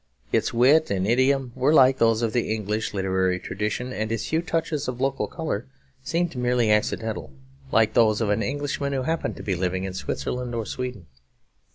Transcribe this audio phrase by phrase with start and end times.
[0.31, 4.41] Its wit and idiom were like those of the English literary tradition; and its few
[4.41, 5.67] touches of local colour
[6.03, 7.31] seemed merely accidental,
[7.71, 11.05] like those of an Englishman who happened to be living in Switzerland or Sweden.